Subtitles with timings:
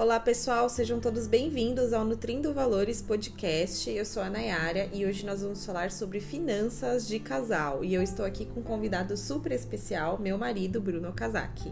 [0.00, 3.90] Olá pessoal, sejam todos bem-vindos ao Nutrindo Valores Podcast.
[3.90, 7.84] Eu sou a Nayara e hoje nós vamos falar sobre finanças de casal.
[7.84, 11.70] E eu estou aqui com um convidado super especial, meu marido Bruno Kazaki.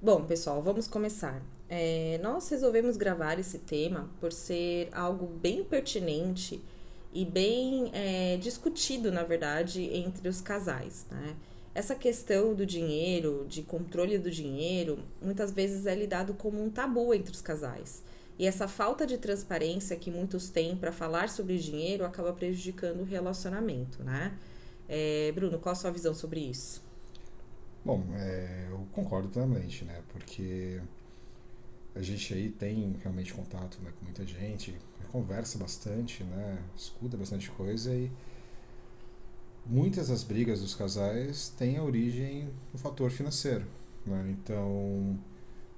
[0.00, 1.42] Bom, pessoal, vamos começar.
[1.68, 6.62] É, nós resolvemos gravar esse tema por ser algo bem pertinente
[7.12, 11.36] e bem é, discutido, na verdade, entre os casais, né?
[11.74, 17.14] Essa questão do dinheiro, de controle do dinheiro, muitas vezes é lidado como um tabu
[17.14, 18.02] entre os casais.
[18.38, 23.04] E essa falta de transparência que muitos têm para falar sobre dinheiro acaba prejudicando o
[23.04, 24.36] relacionamento, né?
[24.88, 26.82] É, Bruno, qual a sua visão sobre isso?
[27.84, 30.02] Bom, é, eu concordo plenamente, né?
[30.08, 30.80] Porque
[31.94, 34.74] a gente aí tem realmente contato né, com muita gente,
[35.12, 36.58] conversa bastante, né?
[36.76, 38.10] Escuta bastante coisa e
[39.70, 43.64] muitas das brigas dos casais têm a origem no fator financeiro.
[44.04, 44.30] Né?
[44.30, 45.18] Então,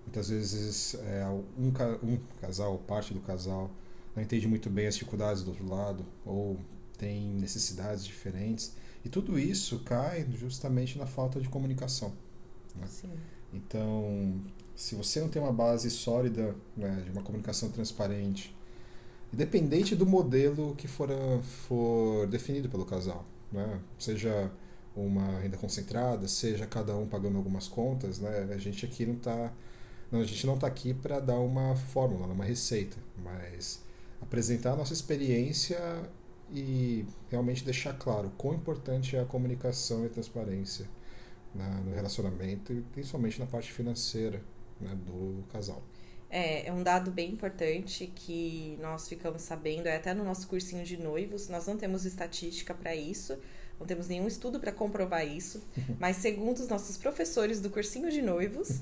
[0.02, 1.26] muitas vezes é,
[1.58, 1.72] um,
[2.02, 3.70] um casal, parte do casal,
[4.16, 6.58] não entende muito bem as dificuldades do outro lado ou
[6.96, 8.74] tem necessidades diferentes.
[9.04, 12.12] E tudo isso cai justamente na falta de comunicação.
[12.74, 12.86] Né?
[13.52, 14.40] Então,
[14.74, 18.54] se você não tem uma base sólida né, de uma comunicação transparente,
[19.32, 21.08] independente do modelo que for,
[21.66, 23.80] for definido pelo casal, né?
[23.98, 24.50] seja
[24.94, 28.48] uma renda concentrada, seja cada um pagando algumas contas, né?
[28.52, 29.52] a gente aqui não está
[30.10, 33.82] não, a gente não está aqui para dar uma fórmula, uma receita, mas
[34.20, 35.78] apresentar a nossa experiência
[36.50, 40.86] e realmente deixar claro quão importante é a comunicação e a transparência
[41.54, 44.42] na, no relacionamento e principalmente na parte financeira
[44.78, 45.82] né, do casal.
[46.34, 50.82] É, é um dado bem importante que nós ficamos sabendo, é até no nosso cursinho
[50.82, 53.38] de noivos, nós não temos estatística para isso,
[53.78, 55.62] não temos nenhum estudo para comprovar isso,
[56.00, 58.80] mas segundo os nossos professores do cursinho de noivos,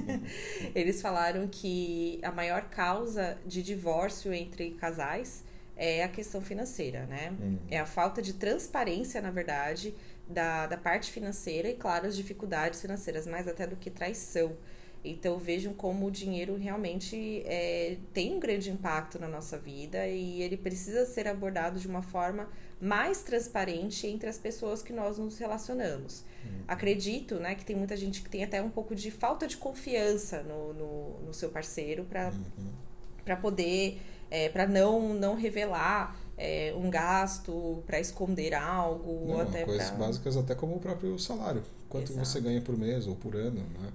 [0.74, 5.44] eles falaram que a maior causa de divórcio entre casais
[5.76, 7.36] é a questão financeira, né?
[7.38, 7.58] Hum.
[7.70, 9.94] É a falta de transparência, na verdade,
[10.26, 14.56] da, da parte financeira e, claro, as dificuldades financeiras, mais até do que traição.
[15.04, 20.42] Então vejam como o dinheiro realmente é, tem um grande impacto na nossa vida e
[20.42, 22.48] ele precisa ser abordado de uma forma
[22.80, 26.24] mais transparente entre as pessoas que nós nos relacionamos.
[26.44, 26.62] Uhum.
[26.66, 30.42] Acredito né, que tem muita gente que tem até um pouco de falta de confiança
[30.42, 33.36] no, no, no seu parceiro para uhum.
[33.40, 34.00] poder,
[34.30, 39.26] é, para não, não revelar é, um gasto, para esconder algo.
[39.28, 40.06] Não, até coisas pra...
[40.06, 41.62] básicas até como o próprio salário.
[41.88, 42.26] Quanto Exato.
[42.26, 43.90] você ganha por mês ou por ano, né?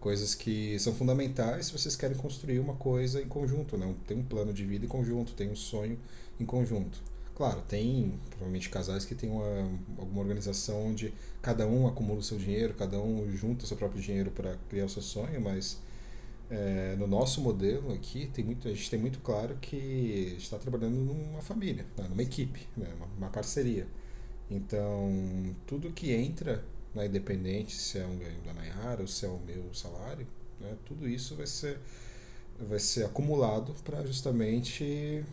[0.00, 3.94] Coisas que são fundamentais se vocês querem construir uma coisa em conjunto, né?
[4.06, 5.98] Tem um plano de vida em conjunto, tem um sonho
[6.40, 7.00] em conjunto.
[7.34, 12.36] Claro, tem provavelmente casais que têm uma, alguma organização onde cada um acumula o seu
[12.36, 15.78] dinheiro, cada um junta o seu próprio dinheiro para criar o seu sonho, mas
[16.50, 20.96] é, no nosso modelo aqui tem muito, a gente tem muito claro que está trabalhando
[20.96, 22.06] numa família, né?
[22.08, 22.88] numa equipe, né?
[22.96, 23.86] uma, uma parceria.
[24.50, 26.62] Então, tudo que entra
[26.94, 30.26] né, independente se é um ganho da Nayara ou se é o meu salário,
[30.60, 31.78] né, tudo isso vai ser,
[32.58, 35.24] vai ser acumulado para justamente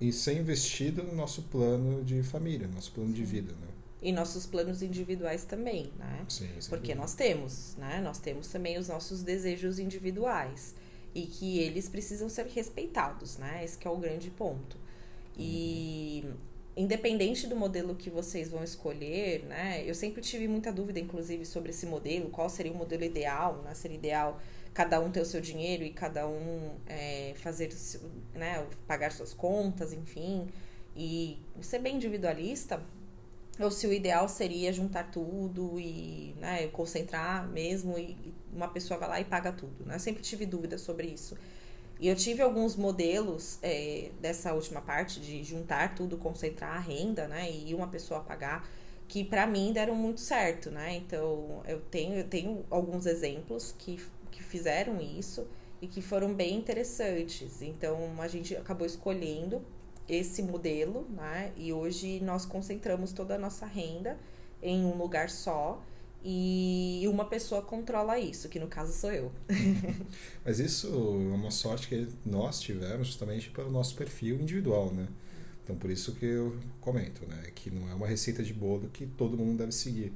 [0.00, 3.16] e ser investido no nosso plano de família, nosso plano Sim.
[3.16, 3.52] de vida.
[3.52, 3.68] Né?
[4.02, 6.26] E nossos planos individuais também, né?
[6.28, 6.94] Sim, Porque dúvida.
[6.96, 8.02] nós temos, né?
[8.02, 10.74] Nós temos também os nossos desejos individuais
[11.14, 13.64] e que eles precisam ser respeitados, né?
[13.64, 14.76] Esse é o grande ponto.
[15.38, 19.82] E uhum independente do modelo que vocês vão escolher, né?
[19.86, 23.74] Eu sempre tive muita dúvida, inclusive, sobre esse modelo, qual seria o modelo ideal, né?
[23.74, 24.40] Seria ideal
[24.72, 27.72] cada um ter o seu dinheiro e cada um é, fazer,
[28.34, 28.66] né?
[28.86, 30.48] Pagar suas contas, enfim,
[30.96, 32.82] e ser bem individualista,
[33.58, 38.16] ou se o ideal seria juntar tudo e né, concentrar mesmo e
[38.52, 39.94] uma pessoa vai lá e paga tudo, né?
[39.94, 41.36] Eu sempre tive dúvida sobre isso.
[42.04, 47.26] E eu tive alguns modelos é, dessa última parte de juntar tudo, concentrar a renda,
[47.26, 47.50] né?
[47.50, 48.68] E uma pessoa pagar,
[49.08, 50.96] que para mim deram muito certo, né?
[50.96, 53.98] Então eu tenho, eu tenho alguns exemplos que,
[54.30, 55.46] que fizeram isso
[55.80, 57.62] e que foram bem interessantes.
[57.62, 59.64] Então a gente acabou escolhendo
[60.06, 61.52] esse modelo, né?
[61.56, 64.18] E hoje nós concentramos toda a nossa renda
[64.62, 65.82] em um lugar só
[66.24, 69.30] e uma pessoa controla isso, que no caso sou eu.
[70.42, 75.06] Mas isso é uma sorte que nós tivemos justamente pelo nosso perfil individual, né?
[75.62, 77.50] Então por isso que eu comento, né?
[77.54, 80.14] Que não é uma receita de bolo que todo mundo deve seguir.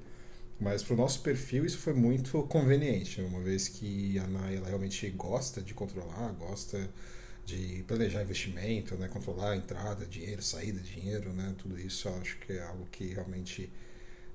[0.58, 4.66] Mas para o nosso perfil isso foi muito conveniente, uma vez que a Nai ela
[4.66, 6.88] realmente gosta de controlar, gosta
[7.44, 9.08] de planejar investimento, né?
[9.08, 11.55] Controlar a entrada, dinheiro, saída dinheiro, né?
[11.58, 13.70] Tudo isso eu acho que é algo que realmente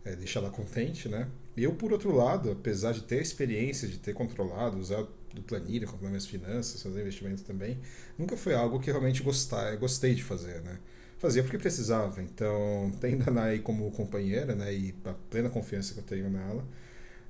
[0.06, 1.28] é, deixa ela contente, né?
[1.56, 6.10] Eu, por outro lado, apesar de ter experiência, de ter controlado, usar do planilha, controlar
[6.10, 7.80] minhas finanças, fazer investimentos também,
[8.18, 10.80] nunca foi algo que realmente gostar, gostei de fazer, né?
[11.18, 12.22] Fazia porque precisava.
[12.22, 16.66] Então, tendo a Nai como companheira, né, e a plena confiança que eu tenho nela,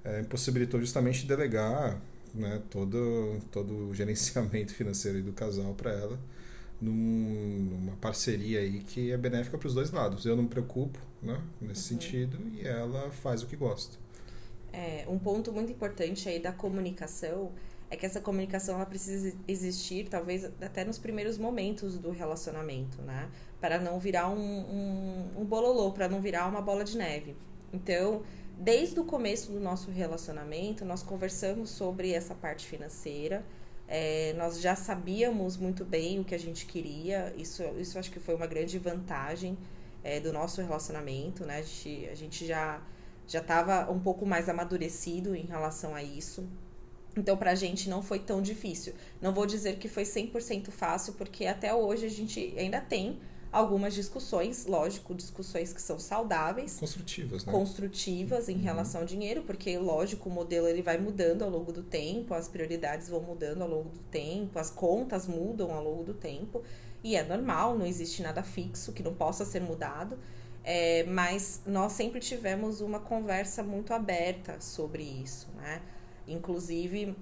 [0.03, 2.01] é, possibilitou justamente delegar
[2.33, 6.19] né, todo, todo o gerenciamento financeiro do casal para ela
[6.81, 10.25] num, numa parceria aí que é benéfica para os dois lados.
[10.25, 12.01] Eu não me preocupo né, nesse uhum.
[12.01, 13.97] sentido e ela faz o que gosta.
[14.71, 17.51] É, um ponto muito importante aí da comunicação
[17.93, 23.29] é que essa comunicação ela precisa existir, talvez até nos primeiros momentos do relacionamento, né?
[23.61, 27.35] Para não virar um, um, um bololô, para não virar uma bola de neve.
[27.71, 28.23] Então,
[28.57, 33.45] desde o começo do nosso relacionamento, nós conversamos sobre essa parte financeira.
[33.87, 37.31] É, nós já sabíamos muito bem o que a gente queria.
[37.37, 39.55] Isso, isso acho que foi uma grande vantagem
[40.03, 41.59] é, do nosso relacionamento, né?
[41.59, 42.81] A gente, a gente já
[43.27, 46.45] já estava um pouco mais amadurecido em relação a isso.
[47.15, 48.93] Então, pra gente não foi tão difícil.
[49.21, 53.19] Não vou dizer que foi 100% fácil, porque até hoje a gente ainda tem
[53.51, 56.79] algumas discussões, lógico, discussões que são saudáveis.
[56.79, 57.53] Construtivas, né?
[57.53, 58.61] Construtivas em uhum.
[58.61, 62.47] relação ao dinheiro, porque, lógico, o modelo ele vai mudando ao longo do tempo, as
[62.47, 66.63] prioridades vão mudando ao longo do tempo, as contas mudam ao longo do tempo.
[67.03, 70.17] E é normal, não existe nada fixo que não possa ser mudado.
[70.63, 75.81] É, mas nós sempre tivemos uma conversa muito aberta sobre isso, né?
[76.25, 77.13] Inclusive,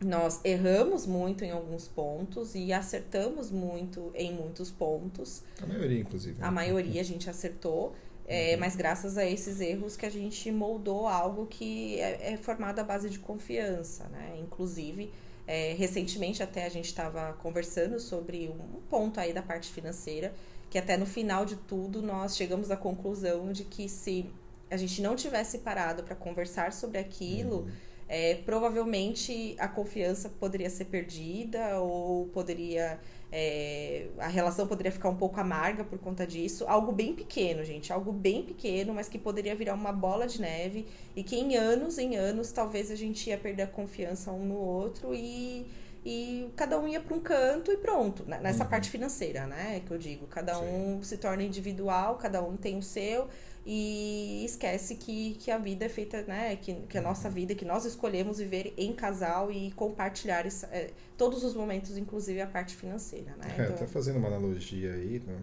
[0.00, 5.42] nós erramos muito em alguns pontos e acertamos muito em muitos pontos.
[5.60, 6.38] A maioria, inclusive.
[6.38, 6.46] Né?
[6.46, 7.96] A maioria a gente acertou,
[8.28, 8.60] é, uhum.
[8.60, 12.84] mas graças a esses erros que a gente moldou algo que é, é formado à
[12.84, 14.38] base de confiança, né?
[14.40, 15.10] Inclusive,
[15.48, 20.34] é, recentemente até a gente estava conversando sobre um ponto aí da parte financeira,
[20.68, 24.30] que até no final de tudo nós chegamos à conclusão de que se
[24.70, 27.62] a gente não tivesse parado para conversar sobre aquilo...
[27.62, 27.70] Uhum.
[28.08, 32.98] é, provavelmente a confiança poderia ser perdida ou poderia
[33.30, 36.64] é, a relação poderia ficar um pouco amarga por conta disso.
[36.66, 40.86] Algo bem pequeno, gente, algo bem pequeno, mas que poderia virar uma bola de neve
[41.14, 44.56] e que em anos, em anos, talvez a gente ia perder a confiança um no
[44.56, 45.66] outro e
[46.04, 48.24] e cada um ia para um canto e pronto.
[48.26, 48.38] Né?
[48.40, 48.70] Nessa uhum.
[48.70, 49.82] parte financeira, né?
[49.84, 50.26] Que eu digo.
[50.26, 50.64] Cada Sim.
[50.64, 53.28] um se torna individual, cada um tem o seu
[53.70, 56.56] e esquece que, que a vida é feita, né?
[56.56, 60.88] Que, que a nossa vida, que nós escolhemos viver em casal e compartilhar isso, é,
[61.18, 63.46] todos os momentos, inclusive a parte financeira, né?
[63.58, 63.76] É, então...
[63.76, 65.36] Até fazendo uma analogia aí, né?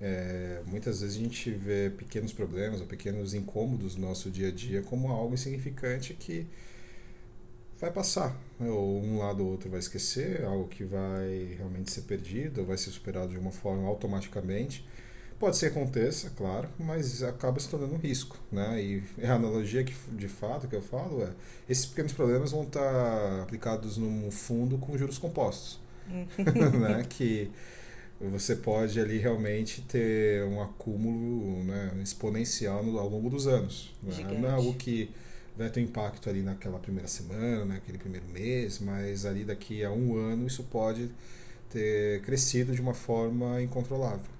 [0.00, 4.50] É, muitas vezes a gente vê pequenos problemas ou pequenos incômodos no nosso dia a
[4.50, 6.44] dia como algo insignificante que
[7.78, 8.36] vai passar.
[8.58, 8.68] Né?
[8.68, 12.76] Ou um lado ou outro vai esquecer, algo que vai realmente ser perdido, ou vai
[12.76, 14.84] ser superado de uma forma automaticamente.
[15.42, 18.80] Pode ser que aconteça, claro, mas acaba se tornando um risco, né?
[18.80, 21.30] E a analogia que de fato que eu falo é
[21.68, 25.80] esses pequenos problemas vão estar aplicados num fundo com juros compostos,
[26.38, 27.04] né?
[27.08, 27.50] Que
[28.20, 33.92] você pode ali realmente ter um acúmulo né, exponencial ao longo dos anos.
[34.00, 34.38] Né?
[34.38, 35.10] Não é algo que
[35.56, 39.90] vai ter um impacto ali naquela primeira semana, naquele primeiro mês, mas ali daqui a
[39.90, 41.10] um ano isso pode
[41.68, 44.30] ter crescido de uma forma incontrolável.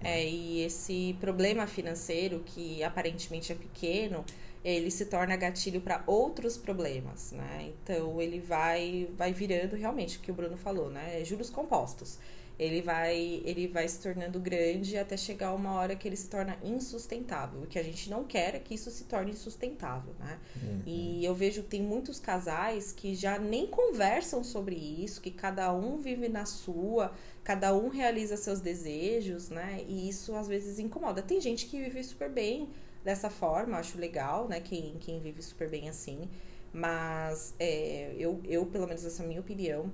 [0.00, 4.24] É, e esse problema financeiro, que aparentemente é pequeno,
[4.64, 7.72] ele se torna gatilho para outros problemas, né?
[7.82, 11.22] Então ele vai vai virando realmente o que o Bruno falou, né?
[11.24, 12.18] Juros compostos
[12.58, 16.56] ele vai ele vai se tornando grande até chegar uma hora que ele se torna
[16.62, 17.62] insustentável.
[17.62, 20.38] O que a gente não quer é que isso se torne insustentável, né?
[20.62, 20.82] Uhum.
[20.86, 25.72] E eu vejo que tem muitos casais que já nem conversam sobre isso, que cada
[25.72, 27.12] um vive na sua,
[27.44, 29.84] cada um realiza seus desejos, né?
[29.86, 31.22] E isso às vezes incomoda.
[31.22, 32.70] Tem gente que vive super bem
[33.04, 34.60] dessa forma, acho legal, né?
[34.60, 36.28] Quem, quem vive super bem assim.
[36.72, 39.92] Mas é, eu, eu, pelo menos essa é a minha opinião,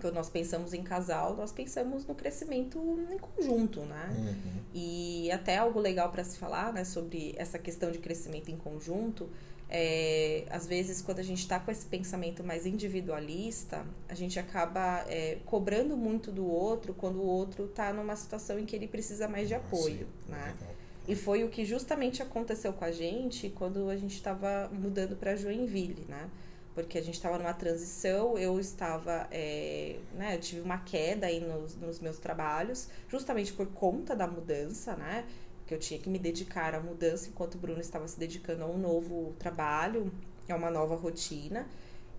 [0.00, 2.78] quando nós pensamos em casal, nós pensamos no crescimento
[3.12, 4.08] em conjunto, né?
[4.16, 4.62] Uhum.
[4.74, 9.28] E até algo legal para se falar, né, sobre essa questão de crescimento em conjunto.
[9.72, 15.04] É, às vezes, quando a gente está com esse pensamento mais individualista, a gente acaba
[15.08, 19.28] é, cobrando muito do outro quando o outro está numa situação em que ele precisa
[19.28, 20.56] mais de ah, apoio, sim, né?
[21.06, 25.36] E foi o que justamente aconteceu com a gente quando a gente estava mudando para
[25.36, 26.28] Joinville, né?
[26.74, 31.40] porque a gente estava numa transição, eu estava, é, né, eu tive uma queda aí
[31.40, 35.24] nos, nos meus trabalhos, justamente por conta da mudança, né,
[35.70, 38.66] que eu tinha que me dedicar à mudança enquanto o Bruno estava se dedicando a
[38.66, 40.12] um novo trabalho,
[40.48, 41.68] a uma nova rotina.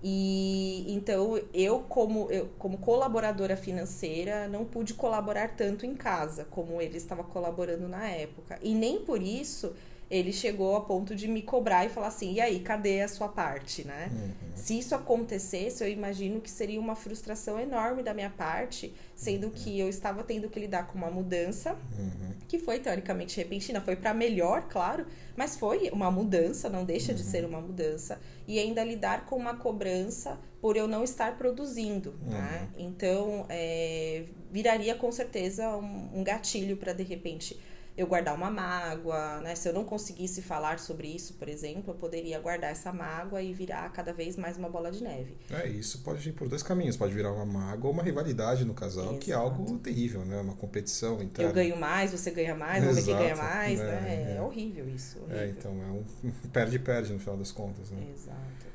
[0.01, 6.81] E então eu como eu como colaboradora financeira não pude colaborar tanto em casa como
[6.81, 8.57] ele estava colaborando na época.
[8.63, 9.75] E nem por isso
[10.11, 13.29] ele chegou a ponto de me cobrar e falar assim: e aí, cadê a sua
[13.29, 14.11] parte, né?
[14.13, 14.31] Uhum.
[14.55, 19.53] Se isso acontecesse, eu imagino que seria uma frustração enorme da minha parte, sendo Uhum.
[19.53, 22.31] que eu estava tendo que lidar com uma mudança Uhum.
[22.47, 25.05] que foi teoricamente repentina, foi para melhor, claro,
[25.37, 27.29] mas foi uma mudança, não deixa de Uhum.
[27.29, 32.67] ser uma mudança, e ainda lidar com uma cobrança por eu não estar produzindo, né?
[32.77, 32.85] Uhum.
[32.87, 37.57] Então, é, viraria com certeza um, um gatilho para de repente
[37.97, 39.53] eu guardar uma mágoa, né?
[39.53, 43.53] Se eu não conseguisse falar sobre isso, por exemplo, eu poderia guardar essa mágoa e
[43.53, 45.35] virar cada vez mais uma bola de neve.
[45.49, 46.95] É, isso pode ir por dois caminhos.
[46.95, 49.45] Pode virar uma mágoa ou uma rivalidade no casal, que é Exato.
[49.45, 50.39] algo terrível, né?
[50.39, 51.51] Uma competição interna.
[51.51, 53.85] Eu ganho mais, você ganha mais, vamos ver quem ganha Exato, mais, né?
[53.85, 54.31] né?
[54.33, 54.41] É, É.
[54.41, 55.17] horrível isso.
[55.29, 55.49] É, horrível.
[55.49, 58.07] então é um perde-perde no final das contas, né?
[58.13, 58.71] Exato.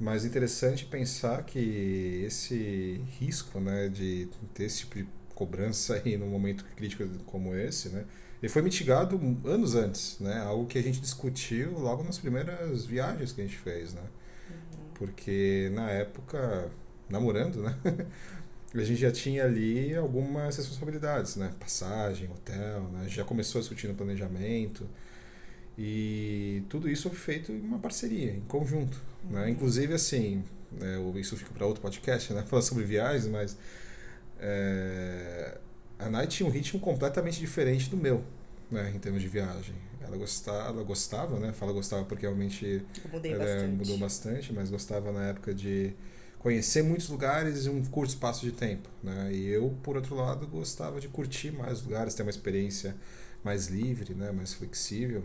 [0.00, 6.28] Mas interessante pensar que esse risco, né, de ter esse tipo de cobrança aí num
[6.28, 8.04] momento crítico como esse, né,
[8.44, 13.32] ele foi mitigado anos antes, né, algo que a gente discutiu logo nas primeiras viagens
[13.32, 14.02] que a gente fez, né,
[14.94, 16.70] porque na época,
[17.08, 17.74] namorando, né,
[18.74, 23.88] a gente já tinha ali algumas responsabilidades, né, passagem, hotel, né, já começou a discutir
[23.88, 24.86] no planejamento.
[25.76, 29.02] E tudo isso foi feito em uma parceria, em conjunto.
[29.28, 29.50] Né?
[29.50, 32.42] Inclusive, assim, né, eu- isso fica para outro podcast, né?
[32.46, 33.56] falar sobre viagens, mas
[34.38, 35.58] é,
[35.98, 38.22] a Night tinha um ritmo completamente diferente do meu,
[38.70, 39.74] né, em termos de viagem.
[40.00, 41.52] Ela gostava, ela gostava, né?
[41.52, 43.66] Fala gostava porque realmente ela bastante.
[43.68, 45.94] mudou bastante, mas gostava na época de
[46.38, 49.32] conhecer muitos lugares em um curto espaço de tempo, né?
[49.32, 52.94] E eu, por outro lado, gostava de curtir mais lugares, ter uma experiência
[53.42, 54.30] mais livre, né?
[54.30, 55.24] Mais flexível.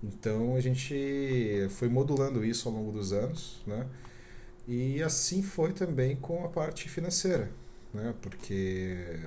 [0.00, 3.84] Então a gente foi modulando isso ao longo dos anos, né?
[4.68, 7.50] E assim foi também com a parte financeira,
[7.92, 8.14] né?
[8.22, 9.18] Porque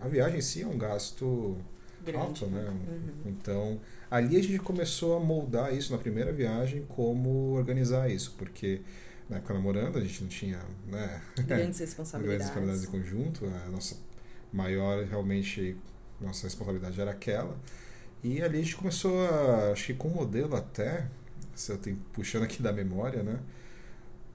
[0.00, 1.56] a viagem em si é um gasto
[2.04, 2.18] Grande.
[2.18, 2.68] alto, né?
[2.68, 3.12] Uhum.
[3.26, 3.80] Então,
[4.10, 8.80] ali a gente começou a moldar isso na primeira viagem, como organizar isso, porque
[9.28, 11.22] na época namorando a gente não tinha, né?
[11.36, 12.46] Grandes grandes responsabilidades.
[12.46, 13.96] responsabilidades em conjunto, a nossa
[14.52, 15.76] maior realmente
[16.20, 17.56] nossa responsabilidade era aquela.
[18.22, 21.06] E ali a gente começou a, acho que com um modelo até,
[21.54, 23.38] se eu tenho puxando aqui da memória, né?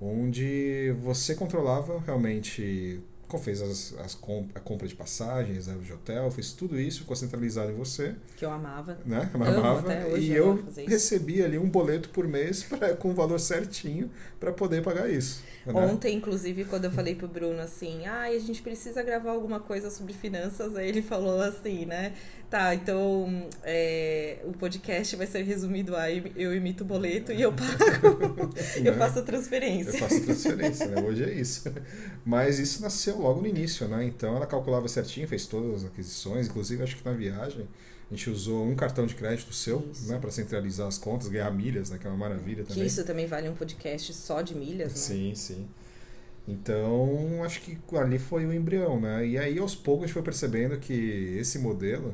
[0.01, 2.99] Onde você controlava realmente,
[3.39, 7.15] fez as, as comp a compra de passagens, né, de hotel, fez tudo isso, ficou
[7.15, 8.97] centralizado em você, Que eu amava.
[9.05, 9.29] né?
[9.33, 13.39] Amo Amava, e eu eu recebia ali um boleto por mês pra, com o valor
[13.39, 15.43] certinho para poder pagar isso.
[15.65, 15.73] né?
[15.73, 19.89] Ontem, inclusive, quando eu falei pro Bruno assim, ai, a gente precisa gravar alguma coisa
[19.89, 22.13] sobre finanças, aí ele falou assim, né?
[22.49, 27.51] Tá, então é, o podcast vai ser resumido a eu imito o boleto e eu
[27.57, 28.97] pago, eu Né?
[28.97, 29.93] faço a Eu transferência.
[29.99, 31.01] faço transferência, né?
[31.01, 31.63] Hoje é isso.
[32.23, 34.05] Mas isso nasceu logo no início, né?
[34.05, 37.67] Então ela calculava certinho, fez todas as aquisições, inclusive acho que na viagem
[38.09, 40.07] a gente usou um cartão de crédito seu, Isso.
[40.11, 42.85] né, para centralizar as contas, ganhar milhas, né, que é uma maravilha Que também.
[42.85, 44.99] isso também vale um podcast só de milhas, né?
[44.99, 45.67] Sim, sim.
[46.47, 49.25] Então, acho que ali foi o embrião, né?
[49.25, 52.13] E aí, aos poucos, a gente foi percebendo que esse modelo,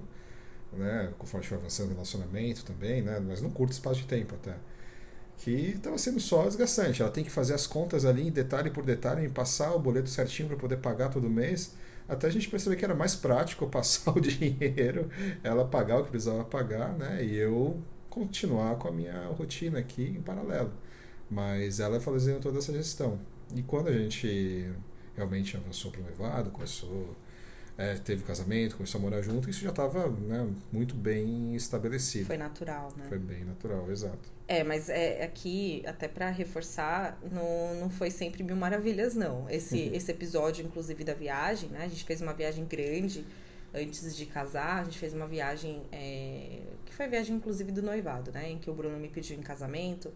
[0.71, 4.07] né, conforme a gente foi avançando no relacionamento também, né, mas num curto espaço de
[4.07, 4.55] tempo até,
[5.41, 7.01] que estava sendo só desgastante.
[7.01, 10.47] Ela tem que fazer as contas ali, detalhe por detalhe, me passar o boleto certinho
[10.47, 11.75] para poder pagar todo mês,
[12.07, 15.09] até a gente perceber que era mais prático passar o dinheiro,
[15.43, 20.03] ela pagar o que precisava pagar, né, e eu continuar com a minha rotina aqui
[20.03, 20.71] em paralelo.
[21.29, 23.19] Mas ela fazendo toda essa gestão.
[23.55, 24.69] E quando a gente
[25.15, 27.15] realmente avançou para o noivado, começou,
[27.77, 32.27] é, teve casamento, começou a morar junto, isso já estava né, muito bem estabelecido.
[32.27, 33.05] Foi natural, né?
[33.07, 34.29] Foi bem natural, exato.
[34.51, 39.49] É, mas é aqui, até pra reforçar, não, não foi sempre mil maravilhas, não.
[39.49, 39.95] Esse, Uhum.
[39.95, 41.85] esse episódio, inclusive, da viagem, né?
[41.85, 43.23] A gente fez uma viagem grande
[43.73, 44.81] antes de casar.
[44.81, 48.49] A gente fez uma viagem, é, que foi a viagem, inclusive, do noivado, né?
[48.51, 50.11] Em que o Bruno me pediu em casamento.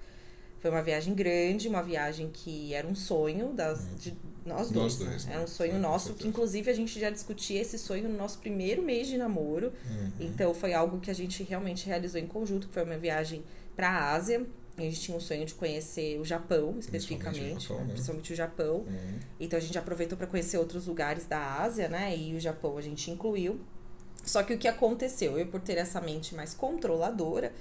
[0.60, 4.14] Foi uma viagem grande, uma viagem que era um sonho das, de
[4.46, 5.00] nós dois.
[5.00, 5.30] Nós dois, né?
[5.30, 5.36] né?
[5.36, 8.40] Era um sonho com nosso, que inclusive a gente já discutia esse sonho no nosso
[8.40, 9.72] primeiro mês de namoro.
[9.90, 10.12] Uhum.
[10.20, 13.42] Então foi algo que a gente realmente realizou em conjunto, que foi uma viagem
[13.76, 14.46] para a Ásia.
[14.78, 17.84] A gente tinha um sonho de conhecer o Japão, especificamente, Japão, né?
[17.86, 17.94] né?
[17.94, 18.76] principalmente o Japão.
[18.80, 19.20] Uhum.
[19.40, 22.16] Então a gente aproveitou para conhecer outros lugares da Ásia, né?
[22.16, 23.60] E o Japão a gente incluiu.
[24.26, 25.38] Só que o que aconteceu?
[25.38, 27.54] Eu, por ter essa mente mais controladora,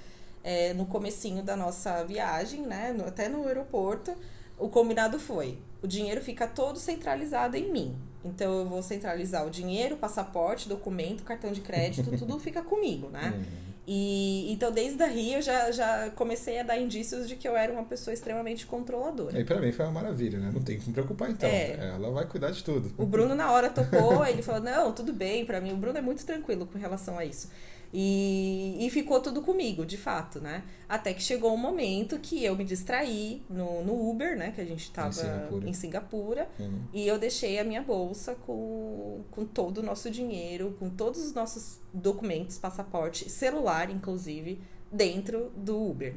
[0.43, 2.91] é, no comecinho da nossa viagem, né?
[2.91, 4.13] no- até no aeroporto,
[4.59, 7.95] o combinado foi: o dinheiro fica todo centralizado em mim.
[8.25, 13.33] Então eu vou centralizar o dinheiro, passaporte, documento, cartão de crédito, tudo fica comigo, né?
[13.35, 13.74] Uhum.
[13.87, 17.71] E então desde daí eu já, já comecei a dar indícios de que eu era
[17.71, 19.39] uma pessoa extremamente controladora.
[19.39, 20.49] E para mim foi uma maravilha, né?
[20.51, 21.47] Não tem que me preocupar então.
[21.47, 21.91] É.
[21.93, 22.91] Ela vai cuidar de tudo.
[22.97, 25.71] O Bruno na hora topou, ele falou: "Não, tudo bem para mim".
[25.73, 27.49] O Bruno é muito tranquilo com relação a isso.
[27.97, 30.63] E, e ficou tudo comigo, de fato, né?
[30.89, 34.51] Até que chegou um momento que eu me distraí no, no Uber, né?
[34.53, 35.69] Que a gente tava Em Singapura.
[35.69, 36.49] em Singapura.
[36.59, 36.81] Uhum.
[36.93, 41.33] E eu deixei a minha bolsa com, com todo o nosso dinheiro, com todos os
[41.33, 44.59] nossos documentos, passaporte, celular, inclusive,
[44.91, 46.15] dentro do Uber.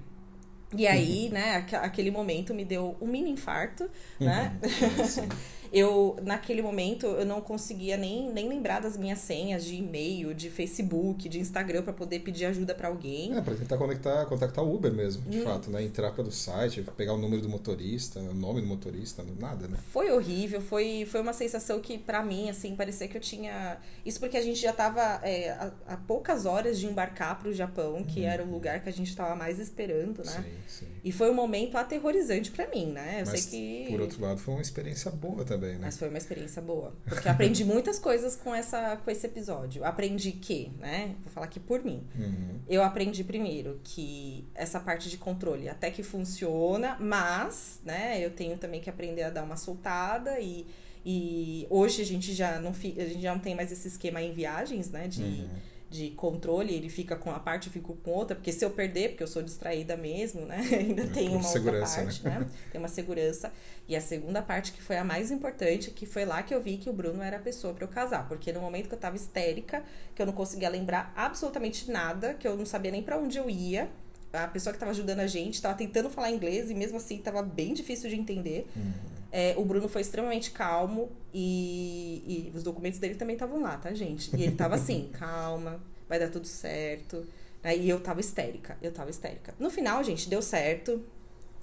[0.77, 4.59] E aí, né, aque- aquele momento me deu um mini infarto, né?
[4.99, 5.05] Uhum.
[5.07, 5.29] Sim.
[5.73, 10.49] Eu, naquele momento, eu não conseguia nem, nem lembrar das minhas senhas de e-mail, de
[10.51, 13.37] Facebook, de Instagram para poder pedir ajuda para alguém.
[13.37, 15.31] É, pra tentar conectar, contactar o Uber mesmo, Hum.
[15.31, 15.83] de fato, né?
[15.83, 19.77] Entrar pelo site, pegar o número do motorista, o nome do motorista, nada, né?
[19.93, 23.79] Foi horrível, foi, foi uma sensação que, pra mim, assim, parecia que eu tinha.
[24.05, 28.03] Isso porque a gente já tava é, a, a poucas horas de embarcar pro Japão,
[28.05, 30.45] que era o lugar que a gente tava mais esperando, né?
[30.67, 30.87] Sim, sim.
[31.05, 33.21] E foi um momento aterrorizante pra mim, né?
[33.23, 33.91] Eu Mas, sei que.
[33.91, 35.79] por outro lado, foi uma experiência boa também, né?
[35.81, 36.95] Mas foi uma experiência boa.
[37.05, 39.85] Porque eu aprendi muitas coisas com, essa, com esse episódio.
[39.85, 41.17] Aprendi que, né?
[41.25, 42.07] Vou falar aqui por mim.
[42.19, 42.61] Uhum.
[42.69, 48.57] Eu aprendi primeiro que essa parte de controle até que funciona, mas, né, eu tenho
[48.59, 50.67] também que aprender a dar uma soltada e,
[51.05, 54.33] e hoje a gente já não a gente já não tem mais esse esquema em
[54.33, 55.49] viagens, né, de, Uhum.
[55.90, 59.11] De controle, ele fica com uma parte, eu fico com outra, porque se eu perder,
[59.11, 62.47] porque eu sou distraída mesmo, né, ainda tem uma outra parte, né?
[62.71, 63.52] Tem uma segurança.
[63.88, 66.76] E a segunda parte que foi a mais importante, que foi lá que eu vi
[66.76, 69.16] que o Bruno era a pessoa para eu casar, porque no momento que eu tava
[69.16, 69.83] histérica,
[70.14, 73.49] que eu não conseguia lembrar absolutamente nada, que eu não sabia nem para onde eu
[73.49, 73.88] ia,
[74.33, 77.43] a pessoa que tava ajudando a gente tava tentando falar inglês e mesmo assim tava
[77.43, 78.67] bem difícil de entender.
[78.77, 78.93] Uhum.
[79.31, 83.93] É, o Bruno foi extremamente calmo e, e os documentos dele também estavam lá, tá,
[83.93, 84.35] gente?
[84.35, 87.27] E ele tava assim, calma, vai dar tudo certo.
[87.63, 87.77] Né?
[87.77, 89.55] E eu tava histérica, eu tava histérica.
[89.59, 91.03] No final, gente, deu certo.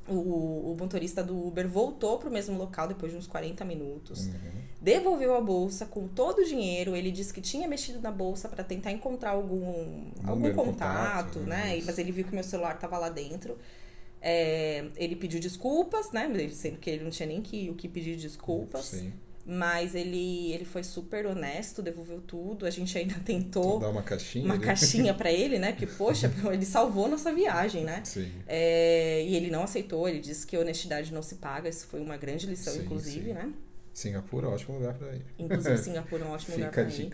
[0.08, 4.28] O, o motorista do Uber voltou pro mesmo local depois de uns 40 minutos.
[4.28, 4.66] Uhum.
[4.80, 6.96] Devolveu a bolsa com todo o dinheiro.
[6.96, 11.76] Ele disse que tinha mexido na bolsa para tentar encontrar algum, algum contato, contato, né?
[11.76, 11.82] né?
[11.84, 13.58] Mas ele viu que meu celular tava lá dentro.
[14.22, 16.30] É, ele pediu desculpas, né?
[16.52, 18.86] Sendo que ele não tinha nem que, o que pedir desculpas.
[18.86, 19.12] Sim.
[19.48, 22.66] Mas ele, ele foi super honesto, devolveu tudo.
[22.66, 24.46] A gente ainda tentou Dar uma caixinha.
[24.46, 24.64] uma ali.
[24.64, 25.72] caixinha para ele, né?
[25.74, 28.02] Que, poxa, ele salvou nossa viagem, né?
[28.04, 28.32] Sim.
[28.48, 31.70] É, e ele não aceitou, ele disse que honestidade não se paga.
[31.70, 33.34] Isso foi uma grande lição, Sim, inclusive, sim.
[33.34, 33.54] né?
[33.94, 35.22] Singapura, ótimo lugar pra ir.
[35.40, 37.14] Inclusive, Singapura é um ótimo lugar para ir.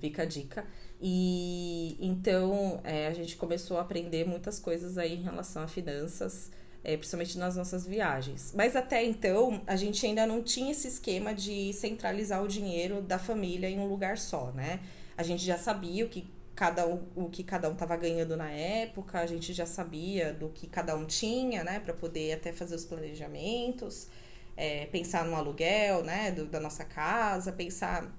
[0.00, 0.64] Fica a dica.
[1.00, 6.50] E então é, a gente começou a aprender muitas coisas aí em relação a finanças,
[6.82, 8.52] é, principalmente nas nossas viagens.
[8.54, 13.18] Mas até então a gente ainda não tinha esse esquema de centralizar o dinheiro da
[13.18, 14.80] família em um lugar só, né?
[15.16, 18.50] A gente já sabia o que cada um, o que cada um estava ganhando na
[18.50, 22.74] época, a gente já sabia do que cada um tinha, né, para poder até fazer
[22.74, 24.08] os planejamentos,
[24.56, 28.14] é, pensar no aluguel, né, do- da nossa casa, pensar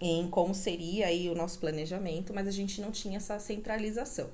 [0.00, 4.30] em como seria aí o nosso planejamento, mas a gente não tinha essa centralização.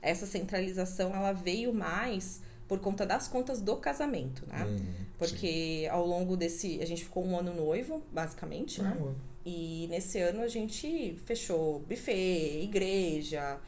[0.00, 4.64] Essa centralização ela veio mais por conta das contas do casamento, né?
[4.64, 4.78] Uhum.
[4.78, 4.86] Sim.
[5.18, 6.80] Porque ao longo desse.
[6.80, 8.96] A gente ficou um ano noivo, basicamente, né?
[9.00, 9.12] Ah,
[9.44, 13.58] E nesse ano a gente fechou buffet, igreja,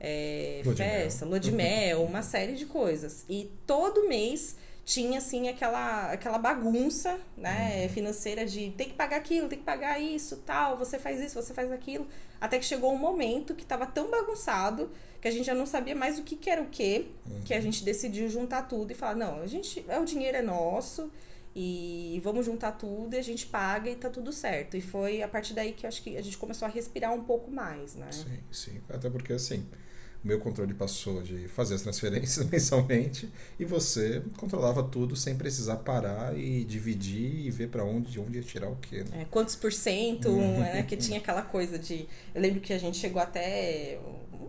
[0.00, 3.24] é, Lua de festa, lua de mel, uma série de coisas.
[3.28, 7.88] E todo mês tinha assim aquela, aquela bagunça né, Uhum.
[7.90, 11.52] financeira de tem que pagar aquilo, tem que pagar isso, tal, você faz isso, você
[11.54, 12.06] faz aquilo.
[12.40, 15.94] Até que chegou um momento que estava tão bagunçado que a gente já não sabia
[15.94, 17.40] mais o que, que era o que, Uhum.
[17.44, 20.42] que a gente decidiu juntar tudo e falar, não, a gente, é o dinheiro é
[20.42, 21.10] nosso
[21.54, 24.76] e vamos juntar tudo e a gente paga e tá tudo certo.
[24.76, 27.50] E foi a partir daí que acho que a gente começou a respirar um pouco
[27.50, 28.10] mais, né?
[28.12, 28.80] Sim, sim.
[28.88, 29.66] Até porque assim,
[30.22, 33.28] o meu controle passou de fazer as transferências mensalmente
[33.58, 38.38] e você controlava tudo sem precisar parar e dividir e ver para onde, de onde
[38.38, 39.04] ia tirar o quê.
[39.10, 39.22] Né?
[39.22, 40.84] É, quantos por cento, né?
[40.84, 42.06] Que tinha aquela coisa de.
[42.34, 43.98] Eu lembro que a gente chegou até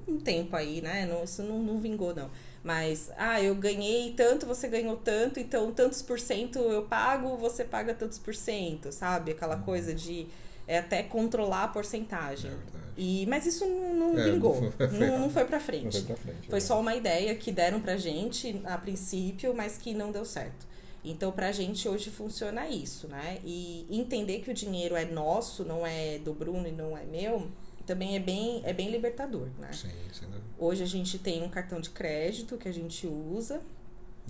[0.07, 1.05] um tempo aí, né?
[1.05, 2.29] Não, isso não, não vingou, não.
[2.63, 7.63] Mas, ah, eu ganhei tanto, você ganhou tanto, então tantos por cento eu pago, você
[7.63, 9.31] paga tantos por cento, sabe?
[9.31, 10.27] Aquela coisa de
[10.67, 12.51] é, até controlar a É porcentagem.
[12.51, 12.79] verdade.
[12.97, 14.61] E, mas isso não, não É, vingou.
[14.61, 15.97] não foi- Não, não foi pra Não frente.
[16.01, 16.47] foi pra frente.
[16.49, 20.25] Foi é só uma ideia que deram pra gente a princípio, mas que não deu
[20.25, 20.67] certo.
[21.03, 23.37] Então, pra gente hoje funciona isso, né?
[23.45, 27.47] E entender que o dinheiro é nosso, não é do Bruno e não é meu,
[27.89, 29.73] também é bem, é bem libertador, né?
[29.73, 30.45] Sim, sem dúvida.
[30.59, 33.61] Hoje a gente tem um cartão de crédito que a gente usa,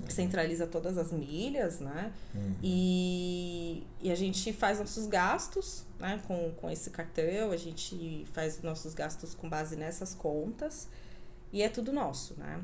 [0.05, 2.13] que centraliza todas as milhas, né?
[2.33, 2.55] Uhum.
[2.63, 8.61] E, e a gente faz nossos gastos né, com, com esse cartão, a gente faz
[8.61, 10.87] nossos gastos com base nessas contas
[11.51, 12.61] e é tudo nosso, né?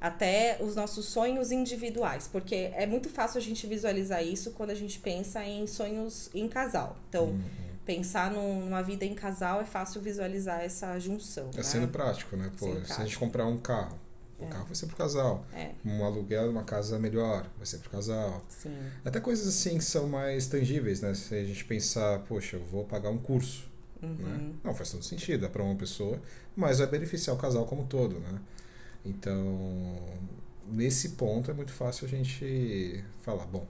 [0.00, 4.74] Até os nossos sonhos individuais, porque é muito fácil a gente visualizar isso quando a
[4.74, 6.96] gente pensa em sonhos em casal.
[7.10, 7.69] Então, Uhum.
[7.84, 11.50] Pensar numa vida em casal é fácil visualizar essa junção.
[11.54, 11.62] É né?
[11.62, 12.50] sendo prático, né?
[12.58, 13.98] Pô, se a gente comprar um carro,
[14.38, 14.48] o é.
[14.48, 15.44] carro vai ser pro casal.
[15.52, 15.72] É.
[15.84, 18.42] Um aluguel, uma casa melhor, vai ser pro casal.
[18.48, 18.76] Sim.
[19.04, 21.14] Até coisas assim que são mais tangíveis, né?
[21.14, 23.68] Se a gente pensar, poxa, eu vou pagar um curso.
[24.02, 24.14] Uhum.
[24.14, 24.52] Né?
[24.64, 26.20] Não faz todo sentido, é para uma pessoa,
[26.56, 28.40] mas vai beneficiar o casal como todo, né?
[29.04, 29.98] Então,
[30.66, 33.66] nesse ponto é muito fácil a gente falar, bom,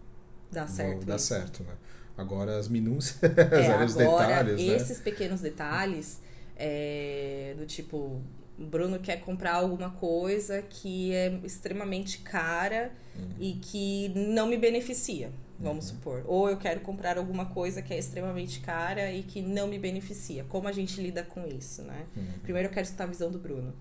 [0.51, 1.75] dá certo, dá certo, né?
[2.17, 4.77] Agora as minúcias, é, os agora, detalhes, né?
[4.77, 6.21] esses pequenos detalhes
[6.57, 8.21] é, do tipo
[8.59, 13.31] Bruno quer comprar alguma coisa que é extremamente cara uhum.
[13.39, 15.97] e que não me beneficia, vamos uhum.
[15.97, 16.23] supor.
[16.27, 20.45] Ou eu quero comprar alguma coisa que é extremamente cara e que não me beneficia.
[20.45, 22.05] Como a gente lida com isso, né?
[22.15, 22.39] Uhum.
[22.43, 23.73] Primeiro eu quero escutar a visão do Bruno.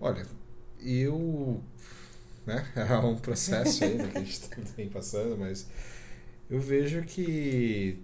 [0.00, 0.26] Olha,
[0.80, 1.62] eu.
[2.44, 4.40] Né, é um processo ainda que a gente
[4.74, 5.68] tem passando, mas
[6.50, 7.98] eu vejo que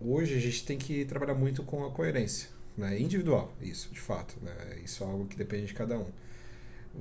[0.00, 2.98] hoje a gente tem que trabalhar muito com a coerência né?
[3.00, 4.36] individual, isso, de fato.
[4.42, 4.80] Né?
[4.84, 6.06] Isso é algo que depende de cada um.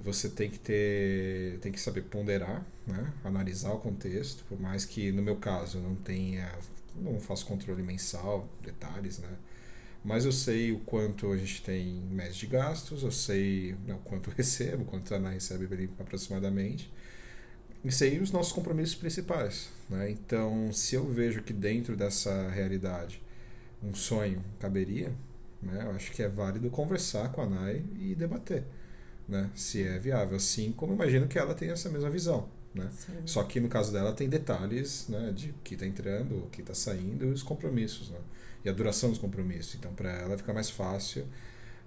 [0.03, 3.11] Você tem que ter, tem que saber ponderar, né?
[3.23, 6.49] analisar o contexto, por mais que no meu caso não tenha,
[6.95, 9.29] não faço controle mensal, detalhes, né?
[10.03, 13.99] Mas eu sei o quanto a gente tem média de gastos, eu sei né, o
[13.99, 16.91] quanto eu recebo, quanto a Ana recebe aproximadamente,
[17.83, 19.69] e sei os nossos compromissos principais.
[19.89, 20.11] Né?
[20.11, 23.21] Então, se eu vejo que dentro dessa realidade
[23.83, 25.11] um sonho caberia,
[25.61, 25.83] né?
[25.85, 28.63] Eu acho que é válido conversar com a Nai e debater
[29.27, 29.49] né?
[29.55, 30.37] se é viável.
[30.37, 32.49] Assim como imagino que ela tenha essa mesma visão.
[32.73, 32.89] Né?
[33.25, 36.61] Só que no caso dela tem detalhes né, de o que está entrando, o que
[36.61, 38.09] está saindo e os compromissos.
[38.09, 38.19] Né?
[38.65, 39.75] E a duração dos compromissos.
[39.75, 41.25] Então, para ela fica mais fácil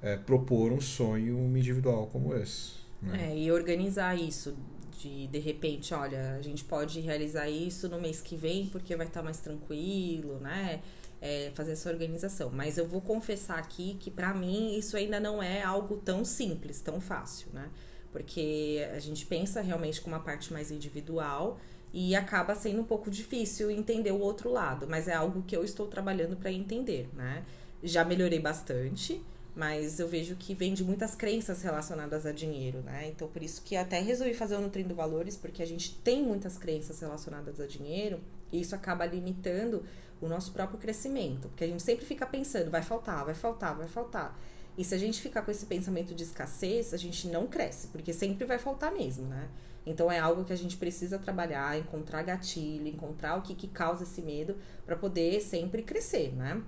[0.03, 2.85] é, propor um sonho individual como esse.
[3.01, 3.31] Né?
[3.33, 4.57] É, e organizar isso.
[5.01, 9.07] De, de repente, olha, a gente pode realizar isso no mês que vem porque vai
[9.07, 10.81] estar tá mais tranquilo, né?
[11.25, 12.51] é, fazer essa organização.
[12.53, 16.83] Mas eu vou confessar aqui que para mim isso ainda não é algo tão simples,
[16.83, 17.71] tão fácil, né?
[18.13, 21.59] Porque a gente pensa realmente com uma parte mais individual
[21.95, 25.65] e acaba sendo um pouco difícil entender o outro lado, mas é algo que eu
[25.65, 27.43] estou trabalhando para entender, né?
[27.83, 29.23] Já melhorei bastante,
[29.55, 33.09] mas eu vejo que vem de muitas crenças relacionadas a dinheiro, né?
[33.09, 36.59] Então por isso que até resolvi fazer o Nutrindo Valores, porque a gente tem muitas
[36.59, 39.85] crenças relacionadas a dinheiro e isso acaba limitando
[40.21, 41.49] o nosso próprio crescimento.
[41.49, 44.37] Porque a gente sempre fica pensando, vai faltar, vai faltar, vai faltar.
[44.77, 48.13] E se a gente ficar com esse pensamento de escassez, a gente não cresce, porque
[48.13, 49.49] sempre vai faltar mesmo, né?
[49.87, 54.03] Então é algo que a gente precisa trabalhar, encontrar gatilho, encontrar o que, que causa
[54.03, 56.61] esse medo para poder sempre crescer, né?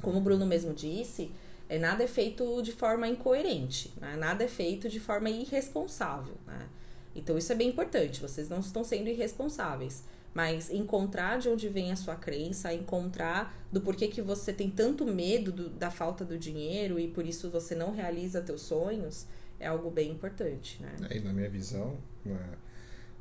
[0.00, 1.30] Como o Bruno mesmo disse,
[1.68, 4.16] é, nada é feito de forma incoerente, né?
[4.16, 6.68] nada é feito de forma irresponsável, né?
[7.16, 10.04] Então isso é bem importante, vocês não estão sendo irresponsáveis.
[10.34, 15.06] Mas encontrar de onde vem a sua crença, encontrar do porquê que você tem tanto
[15.06, 19.28] medo do, da falta do dinheiro e por isso você não realiza teus sonhos,
[19.60, 20.92] é algo bem importante, né?
[21.08, 22.48] É, e na minha visão, né,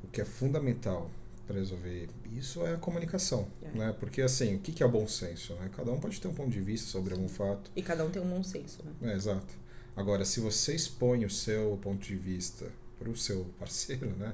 [0.03, 1.11] o que é fundamental
[1.45, 3.77] para resolver isso é a comunicação, é.
[3.77, 3.95] né?
[3.99, 5.69] Porque assim, o que é o bom senso, né?
[5.75, 7.69] Cada um pode ter um ponto de vista sobre algum fato.
[7.75, 9.11] E cada um tem um bom senso, né?
[9.11, 9.53] É, exato.
[9.95, 14.33] Agora, se você expõe o seu ponto de vista para o seu parceiro, né?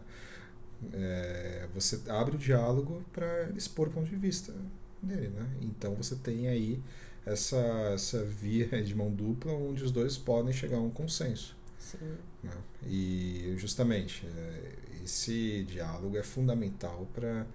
[0.94, 4.54] É, você abre o diálogo para expor o ponto de vista
[5.02, 5.50] dele, né?
[5.62, 6.82] Então você tem aí
[7.26, 7.58] essa,
[7.94, 11.58] essa via de mão dupla onde os dois podem chegar a um consenso.
[11.78, 12.18] Sim.
[12.44, 12.52] Né?
[12.86, 17.46] E justamente é, esse diálogo é fundamental para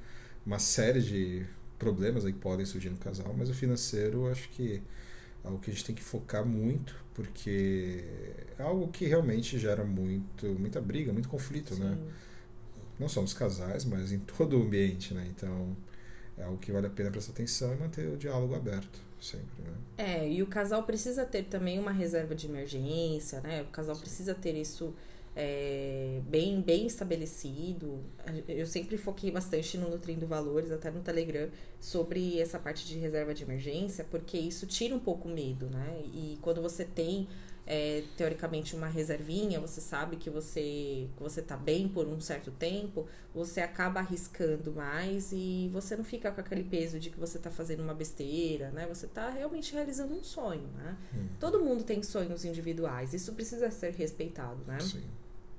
[0.44, 1.46] uma série de
[1.78, 4.82] problemas aí que podem surgir no casal, mas o financeiro acho que
[5.44, 8.04] é algo que a gente tem que focar muito, porque
[8.58, 11.94] é algo que realmente gera muito, muita briga, muito conflito, né?
[11.94, 12.00] Sim.
[12.02, 12.12] né?
[12.98, 15.26] não só nos casais, mas em todo o ambiente, né?
[15.34, 15.76] Então
[16.38, 19.72] é algo que vale a pena prestar atenção e manter o diálogo aberto sempre, né?
[19.96, 23.62] É, e o casal precisa ter também uma reserva de emergência, né?
[23.62, 24.02] O casal Sim.
[24.02, 24.94] precisa ter isso
[25.36, 28.04] é, bem, bem estabelecido.
[28.48, 31.48] Eu sempre foquei bastante no Nutrindo Valores, até no Telegram,
[31.80, 36.02] sobre essa parte de reserva de emergência, porque isso tira um pouco o medo, né?
[36.12, 37.26] E quando você tem
[37.66, 42.52] é, teoricamente uma reservinha, você sabe que você que você tá bem por um certo
[42.52, 47.40] tempo, você acaba arriscando mais e você não fica com aquele peso de que você
[47.40, 48.86] tá fazendo uma besteira, né?
[48.86, 50.96] Você tá realmente realizando um sonho, né?
[51.12, 51.26] Hum.
[51.40, 54.78] Todo mundo tem sonhos individuais, isso precisa ser respeitado, né?
[54.78, 55.02] Sim.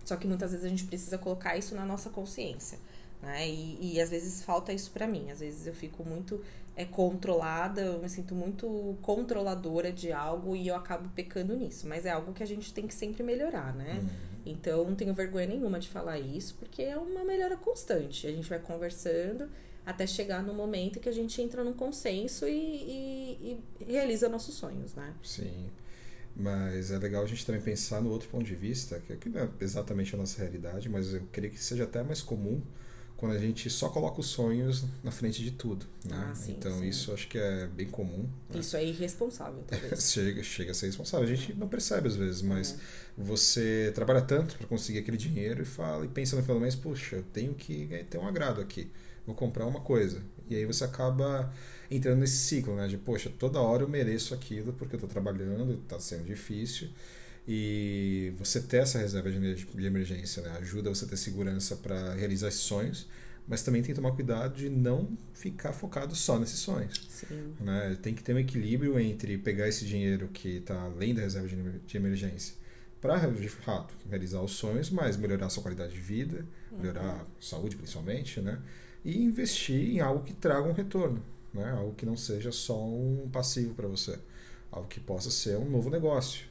[0.05, 2.77] Só que muitas vezes a gente precisa colocar isso na nossa consciência.
[3.21, 3.49] Né?
[3.49, 5.31] E, e às vezes falta isso para mim.
[5.31, 6.39] Às vezes eu fico muito
[6.75, 11.87] é, controlada, eu me sinto muito controladora de algo e eu acabo pecando nisso.
[11.87, 13.99] Mas é algo que a gente tem que sempre melhorar, né?
[13.99, 14.09] Uhum.
[14.45, 18.27] Então não tenho vergonha nenhuma de falar isso, porque é uma melhora constante.
[18.27, 19.49] A gente vai conversando,
[19.83, 24.53] até chegar no momento que a gente entra num consenso e, e, e realiza nossos
[24.53, 25.13] sonhos, né?
[25.23, 25.69] Sim.
[26.35, 29.49] Mas é legal a gente também pensar no outro ponto de vista, que não é
[29.61, 32.61] exatamente a nossa realidade, mas eu creio que seja até mais comum
[33.15, 35.85] quando a gente só coloca os sonhos na frente de tudo.
[36.03, 36.27] Né?
[36.29, 36.89] Ah, sim, então sim.
[36.89, 38.27] isso acho que é bem comum.
[38.49, 38.59] né?
[38.59, 40.03] Isso é irresponsável, talvez.
[40.11, 41.25] chega, chega a ser responsável.
[41.25, 42.77] A gente não percebe às vezes, mas É.
[43.17, 47.15] você trabalha tanto para conseguir aquele dinheiro e fala e pensa no pelo menos, puxa,
[47.15, 48.91] eu tenho que ter um agrado aqui.
[49.25, 50.21] Vou comprar uma coisa.
[50.49, 51.51] E aí você acaba
[51.89, 52.87] entrando nesse ciclo, né?
[52.87, 56.89] De, poxa, toda hora eu mereço aquilo porque eu estou trabalhando, está sendo difícil.
[57.47, 60.57] E você ter essa reserva de emergência né?
[60.59, 63.07] ajuda você a ter segurança para realizar esses sonhos,
[63.47, 67.53] mas também tem que tomar cuidado de não ficar focado só nesses sonhos Sim.
[67.59, 67.95] né?
[68.01, 71.53] Tem que ter um equilíbrio entre pegar esse dinheiro que está além da reserva de
[71.53, 72.55] emer- de emergência
[72.99, 77.25] para, de fato, realizar os sonhos, mas melhorar a sua qualidade de vida, melhorar a
[77.39, 78.59] saúde principalmente, né?
[79.03, 81.21] E investir em algo que traga um retorno,
[81.55, 81.71] né?
[81.71, 84.19] Algo que não seja só um passivo para você,
[84.71, 86.45] algo que possa ser um novo negócio.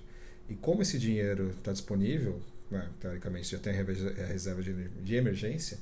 [0.48, 2.40] E como esse dinheiro está disponível,
[2.70, 2.88] né?
[3.00, 5.78] teoricamente já tem a reserva de emergência,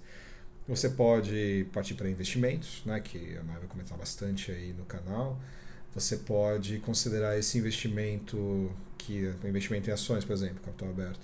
[0.66, 5.40] você pode partir para investimentos, né, que a Mai vai comentar bastante aí no canal.
[5.94, 11.20] Você pode considerar esse investimento, que investimento em ações, por exemplo, capital aberto.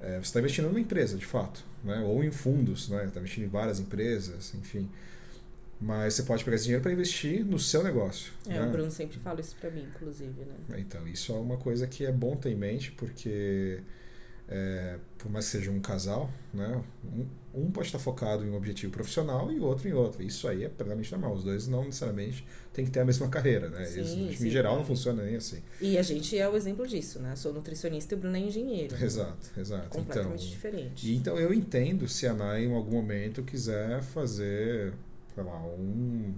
[0.00, 3.44] É, você está investindo numa empresa, de fato, né, ou em fundos, né, está investindo
[3.44, 4.88] em várias empresas, enfim.
[5.80, 8.32] Mas você pode pegar esse dinheiro para investir no seu negócio.
[8.48, 8.66] É, né?
[8.66, 10.78] o Bruno sempre fala isso pra mim, inclusive, né?
[10.78, 13.80] Então, isso é uma coisa que é bom ter em mente, porque
[14.50, 18.56] é, por mais que seja um casal, né, um, um pode estar focado em um
[18.56, 20.22] objetivo profissional e o outro em outro.
[20.22, 21.34] Isso aí é plenamente normal.
[21.34, 23.68] Os dois não necessariamente têm que ter a mesma carreira.
[23.68, 23.84] Né?
[23.84, 25.62] Sim, Eles, sim, em geral, não funciona nem assim.
[25.80, 27.36] E a gente é o exemplo disso, né?
[27.36, 28.96] Sou nutricionista e o Bruno é engenheiro.
[29.04, 29.86] Exato, exato.
[29.88, 31.08] Então, Completamente diferente.
[31.08, 34.94] e então eu entendo se a Nai em algum momento quiser fazer,
[35.38, 36.34] sei lá, um,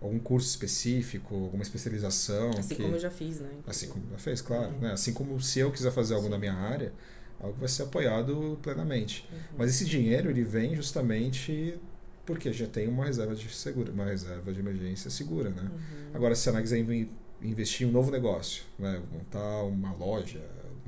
[0.00, 2.50] algum curso específico, alguma especialização.
[2.50, 2.82] Assim que...
[2.82, 3.50] como eu já fiz, né?
[3.66, 4.72] Assim como já fez, claro.
[4.72, 4.78] Uhum.
[4.80, 4.92] Né?
[4.92, 6.32] Assim como se eu quiser fazer algo Sim.
[6.32, 6.92] na minha área,
[7.38, 9.28] algo vai ser apoiado plenamente.
[9.30, 9.38] Uhum.
[9.58, 11.78] Mas esse dinheiro ele vem justamente
[12.24, 15.62] porque já tem uma reserva de segura, uma reserva de emergência segura, né?
[15.62, 16.10] Uhum.
[16.14, 17.10] Agora, se a Ana quiser inve-
[17.42, 19.02] investir em um novo negócio, né?
[19.12, 20.42] montar uma loja,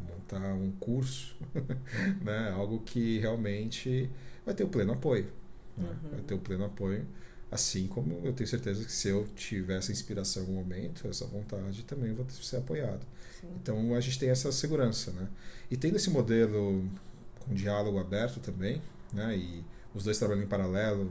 [0.09, 1.37] montar um curso,
[2.22, 2.50] né?
[2.54, 4.11] algo que realmente
[4.44, 5.39] vai ter o pleno apoio.
[5.81, 5.97] Né?
[6.05, 6.11] Uhum.
[6.11, 7.07] Vai ter o pleno apoio.
[7.51, 11.27] Assim como eu tenho certeza que se eu tiver essa inspiração em algum momento, essa
[11.27, 13.01] vontade, também vou ser apoiado.
[13.40, 13.49] Sim.
[13.61, 15.27] Então a gente tem essa segurança, né?
[15.69, 16.85] E tendo esse modelo
[17.40, 18.81] com diálogo aberto também,
[19.12, 19.37] né?
[19.37, 21.11] E os dois trabalhando em paralelo,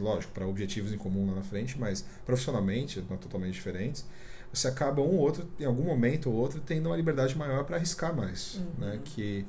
[0.00, 4.06] lógico, para objetivos em comum lá na frente, mas profissionalmente, não totalmente diferentes,
[4.50, 7.76] você acaba um ou outro, em algum momento ou outro, tendo uma liberdade maior para
[7.76, 8.66] arriscar mais, Uhum.
[8.78, 9.00] né?
[9.04, 9.44] Que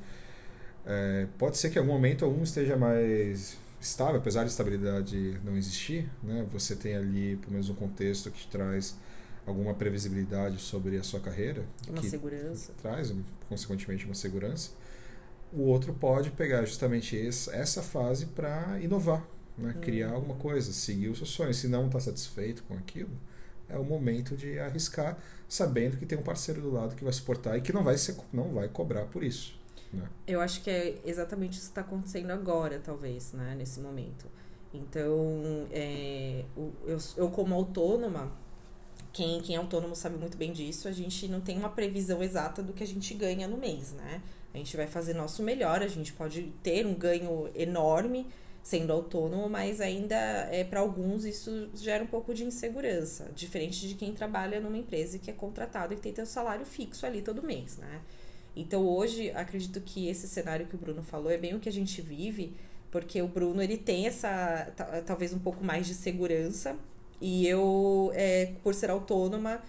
[0.84, 5.56] é, pode ser que em algum momento um esteja mais estável, apesar de estabilidade não
[5.56, 6.46] existir, né?
[6.52, 8.96] Você tem ali pelo menos um contexto que te traz
[9.46, 12.72] alguma previsibilidade sobre a sua carreira, Uma que segurança.
[12.80, 13.12] traz
[13.48, 14.70] consequentemente uma segurança.
[15.52, 19.26] O outro pode pegar justamente essa fase para inovar,
[19.58, 19.72] né?
[19.74, 19.80] Uhum.
[19.80, 21.52] criar alguma coisa, seguir o seu sonho.
[21.54, 23.10] Se não está satisfeito com aquilo,
[23.68, 27.56] é o momento de arriscar, sabendo que tem um parceiro do lado que vai suportar
[27.56, 29.58] e que não vai ser, não vai cobrar por isso.
[29.92, 30.08] Né?
[30.26, 33.54] Eu acho que é exatamente isso que está acontecendo agora, talvez, né?
[33.56, 34.26] Nesse momento.
[34.72, 36.44] Então, é,
[36.86, 38.32] eu, eu como autônoma,
[39.12, 42.62] quem, quem é autônomo sabe muito bem disso, a gente não tem uma previsão exata
[42.62, 44.22] do que a gente ganha no mês, né?
[44.54, 48.26] A gente vai fazer nosso melhor, a gente pode ter um ganho enorme
[48.62, 53.94] sendo autônomo, mas ainda é para alguns isso gera um pouco de insegurança, diferente de
[53.94, 57.78] quem trabalha numa empresa que é contratado e tem seu salário fixo ali todo mês,
[57.78, 58.00] né?
[58.56, 61.72] Então hoje acredito que esse cenário que o Bruno falou é bem o que a
[61.72, 62.52] gente vive,
[62.90, 66.76] porque o Bruno ele tem essa ta- talvez um pouco mais de segurança
[67.20, 69.62] e eu é, por ser autônoma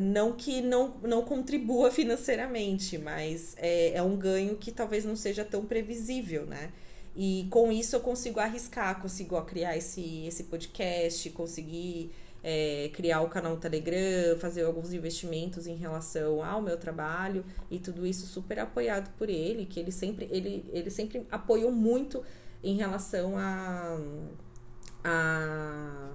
[0.00, 5.44] não que não, não contribua financeiramente, mas é, é um ganho que talvez não seja
[5.44, 6.72] tão previsível, né?
[7.16, 12.10] E com isso eu consigo arriscar, consigo criar esse, esse podcast, conseguir
[12.44, 18.06] é, criar o canal Telegram, fazer alguns investimentos em relação ao meu trabalho e tudo
[18.06, 22.22] isso super apoiado por ele, que ele sempre, ele, ele sempre apoiou muito
[22.62, 23.98] em relação a,
[25.02, 26.10] a,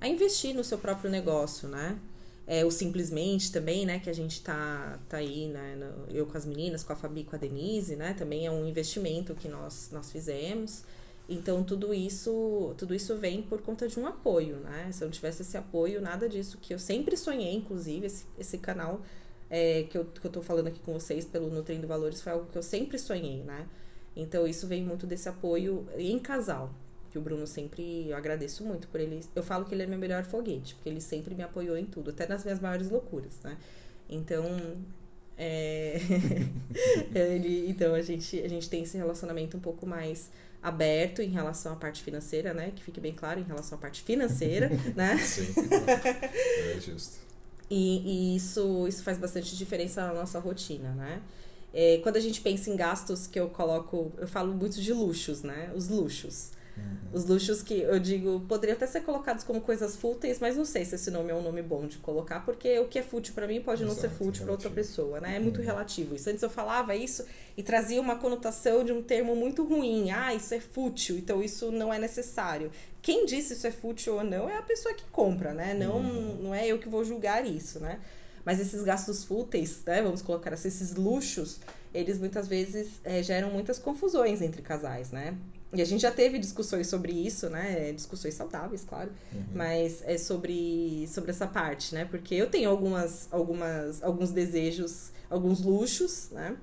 [0.00, 1.98] a investir no seu próprio negócio, né?
[2.46, 3.98] É, o Simplesmente também, né?
[3.98, 5.76] Que a gente tá, tá aí, né?
[5.76, 8.14] no- eu com as meninas, com a Fabi com a Denise, né?
[8.14, 10.84] Também é um investimento que nós, nós fizemos.
[11.28, 14.90] Então, tudo isso, tudo isso vem por conta de um apoio, né?
[14.92, 18.58] Se eu não tivesse esse apoio, nada disso que eu sempre sonhei, inclusive, esse, esse
[18.58, 19.00] canal
[19.50, 22.46] é, que, eu, que eu tô falando aqui com vocês pelo Nutrindo Valores foi algo
[22.46, 23.66] que eu sempre sonhei, né?
[24.14, 26.72] Então, isso vem muito desse apoio em casal.
[27.10, 28.08] que o Bruno sempre.
[28.08, 29.20] Eu agradeço muito por ele.
[29.34, 32.10] Eu falo que ele é meu melhor foguete, porque ele sempre me apoiou em tudo,
[32.10, 33.58] até nas minhas maiores loucuras, né?
[34.08, 34.44] Então.
[35.38, 36.00] É...
[37.14, 40.30] ele, então a gente, a gente tem esse relacionamento um pouco mais
[40.62, 42.72] aberto em relação à parte financeira, né?
[42.74, 45.16] Que fique bem claro em relação à parte financeira, né?
[45.18, 45.54] Sim,
[46.76, 47.18] é justo.
[47.70, 51.22] E, e, isso, isso faz bastante diferença na nossa rotina, né?
[51.72, 55.42] É, quando a gente pensa em gastos que eu coloco, eu falo muito de luxos,
[55.42, 55.70] né?
[55.74, 56.52] Os luxos.
[57.12, 60.84] Os luxos que eu digo poderiam até ser colocados como coisas fúteis, mas não sei
[60.84, 63.46] se esse nome é um nome bom de colocar, porque o que é fútil para
[63.46, 65.36] mim pode Exato, não ser fútil para outra pessoa, né?
[65.36, 65.64] É muito uhum.
[65.64, 66.28] relativo isso.
[66.28, 67.24] Antes eu falava isso
[67.56, 70.10] e trazia uma conotação de um termo muito ruim.
[70.10, 72.70] Ah, isso é fútil, então isso não é necessário.
[73.00, 75.72] Quem disse isso é fútil ou não é a pessoa que compra, né?
[75.72, 76.38] Não, uhum.
[76.42, 78.00] não é eu que vou julgar isso, né?
[78.44, 80.02] Mas esses gastos fúteis, né?
[80.02, 81.60] Vamos colocar assim, esses luxos,
[81.94, 85.34] eles muitas vezes é, geram muitas confusões entre casais, né?
[85.76, 87.92] E a gente já teve discussões sobre isso, né?
[87.92, 89.10] Discussões saudáveis, claro.
[89.32, 89.44] Uhum.
[89.54, 92.04] Mas é sobre, sobre essa parte, né?
[92.04, 96.56] Porque eu tenho algumas, algumas, alguns desejos, alguns luxos, né?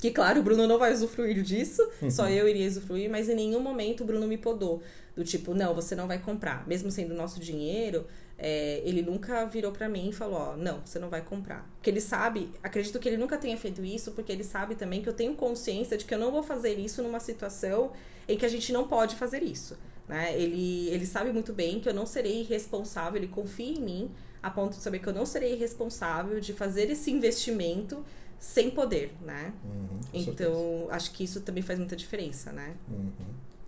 [0.00, 2.10] Que, claro, o Bruno não vai usufruir disso, uhum.
[2.10, 4.82] só eu iria usufruir, mas em nenhum momento o Bruno me podou.
[5.14, 6.66] Do tipo, não, você não vai comprar.
[6.66, 8.06] Mesmo sendo nosso dinheiro,
[8.42, 11.68] é, ele nunca virou para mim e falou, ó, não, você não vai comprar.
[11.76, 15.08] Porque ele sabe, acredito que ele nunca tenha feito isso, porque ele sabe também que
[15.08, 17.92] eu tenho consciência de que eu não vou fazer isso numa situação
[18.26, 19.76] em que a gente não pode fazer isso.
[20.08, 20.34] Né?
[20.40, 24.10] Ele, ele sabe muito bem que eu não serei responsável, ele confia em mim
[24.42, 28.02] a ponto de saber que eu não serei responsável de fazer esse investimento
[28.38, 29.52] sem poder, né?
[29.62, 30.94] Uhum, então, certeza.
[30.94, 32.74] acho que isso também faz muita diferença, né?
[32.88, 33.10] Uhum.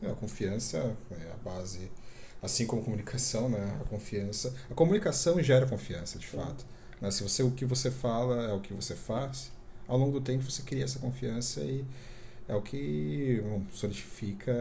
[0.02, 1.90] É, a confiança é a base,
[2.42, 3.78] assim como comunicação, né?
[3.80, 6.66] A confiança, a comunicação gera confiança, de fato.
[7.00, 7.10] Né?
[7.10, 9.52] Se você o que você fala é o que você faz,
[9.86, 11.84] ao longo do tempo você cria essa confiança e
[12.48, 14.52] é o que bom, solidifica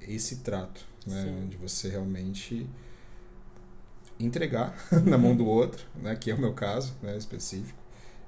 [0.00, 1.46] esse trato, né?
[1.48, 2.68] De você realmente
[4.18, 6.16] entregar na mão do outro, né?
[6.16, 7.16] Que é o meu caso, né?
[7.16, 7.84] Específico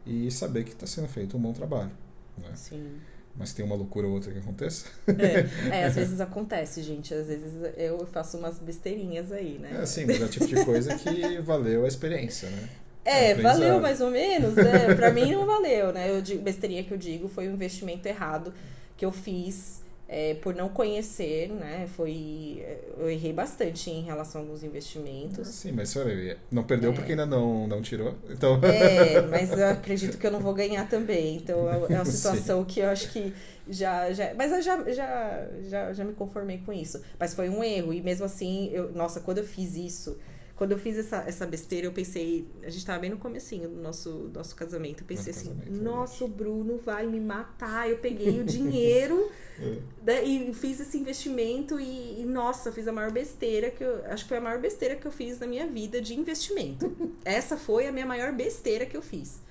[0.07, 1.91] e saber que está sendo feito um bom trabalho,
[2.39, 2.55] né?
[2.55, 3.01] Sim.
[3.39, 4.87] Mas tem uma loucura ou outra que aconteça.
[5.07, 7.13] É, é, às vezes acontece, gente.
[7.13, 9.81] Às vezes eu faço umas besteirinhas aí, né?
[9.83, 12.69] É, sim, mas é o tipo de coisa que valeu a experiência, né?
[13.05, 14.95] É, valeu mais ou menos, né?
[14.97, 16.11] Pra mim não valeu, né?
[16.11, 18.53] Eu digo, besteirinha que eu digo foi um investimento errado
[18.97, 21.89] que eu fiz é, por não conhecer, né?
[21.97, 22.65] Foi.
[22.97, 25.49] Eu errei bastante em relação a alguns investimentos.
[25.49, 26.95] Sim, mas senhora, não perdeu é.
[26.95, 28.15] porque ainda não, não tirou.
[28.31, 28.61] Então...
[28.63, 31.37] É, mas eu acredito que eu não vou ganhar também.
[31.37, 32.67] Então é, é uma situação Sim.
[32.67, 33.35] que eu acho que
[33.69, 34.13] já.
[34.13, 37.03] já mas eu já, já, já, já me conformei com isso.
[37.19, 37.93] Mas foi um erro.
[37.93, 40.17] E mesmo assim, eu, nossa, quando eu fiz isso
[40.57, 42.49] quando eu fiz essa, essa besteira, eu pensei.
[42.63, 45.03] A gente tava bem no comecinho do nosso, nosso casamento.
[45.03, 47.91] Eu pensei assim: nossa, o Bruno vai me matar.
[47.91, 49.79] Eu peguei o dinheiro é.
[50.03, 51.79] né, e fiz esse investimento.
[51.79, 54.03] E, e, nossa, fiz a maior besteira que eu.
[54.07, 56.91] Acho que foi a maior besteira que eu fiz na minha vida de investimento.
[57.23, 59.43] Essa foi a minha maior besteira que eu fiz.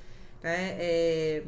[0.42, 0.76] Né?
[0.80, 1.44] É,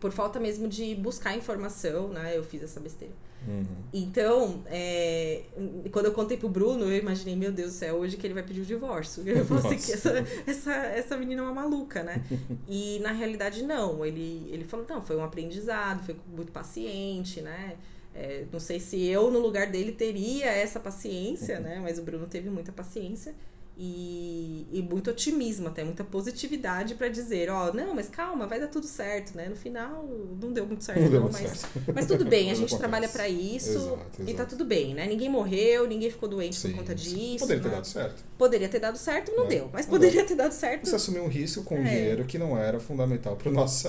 [0.00, 2.36] por falta mesmo de buscar informação, né?
[2.36, 3.14] Eu fiz essa besteira.
[3.46, 3.64] Uhum.
[3.92, 5.42] Então, é,
[5.90, 8.42] quando eu contei pro Bruno, eu imaginei, meu Deus do céu, hoje que ele vai
[8.42, 9.22] pedir o divórcio.
[9.28, 12.22] Eu falei assim, que essa, essa, essa menina é uma maluca, né?
[12.68, 14.04] e na realidade, não.
[14.04, 17.76] Ele, ele falou, não, foi um aprendizado, foi muito paciente, né?
[18.14, 21.80] É, não sei se eu, no lugar dele, teria essa paciência, né?
[21.82, 23.34] Mas o Bruno teve muita paciência
[23.76, 28.60] e, e muito otimismo, até muita positividade para dizer, ó, oh, não, mas calma, vai
[28.60, 29.48] dar tudo certo, né?
[29.48, 30.06] No final
[30.40, 31.92] não deu muito certo, não, não mas, certo.
[31.94, 34.30] mas tudo bem, a gente trabalha para isso exato, exato.
[34.30, 35.06] e tá tudo bem, né?
[35.06, 37.38] Ninguém morreu, ninguém ficou doente sim, por conta disso.
[37.38, 37.68] Poderia né?
[37.68, 38.24] ter dado certo.
[38.36, 40.28] Poderia ter dado certo, não é, deu, mas não poderia deu.
[40.28, 40.86] ter dado certo.
[40.86, 41.82] Você assumiu um risco com é.
[41.82, 43.88] dinheiro que não era fundamental para o nosso